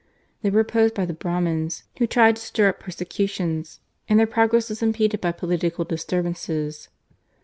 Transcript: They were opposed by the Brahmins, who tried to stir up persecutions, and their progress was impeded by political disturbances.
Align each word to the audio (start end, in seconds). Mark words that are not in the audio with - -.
They 0.41 0.49
were 0.49 0.61
opposed 0.61 0.95
by 0.95 1.05
the 1.05 1.13
Brahmins, 1.13 1.83
who 1.99 2.07
tried 2.07 2.37
to 2.37 2.41
stir 2.41 2.69
up 2.69 2.79
persecutions, 2.79 3.81
and 4.09 4.17
their 4.17 4.25
progress 4.25 4.67
was 4.69 4.81
impeded 4.81 5.21
by 5.21 5.31
political 5.31 5.85
disturbances. 5.85 6.89